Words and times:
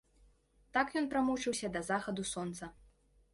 Так 0.77 0.87
ён 1.01 1.05
прамучыўся 1.11 1.67
да 1.77 1.81
захаду 1.91 2.27
сонца. 2.33 2.73